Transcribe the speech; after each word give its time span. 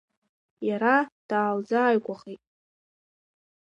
Иара 0.67 0.95
даалзааигәахеит. 1.29 2.41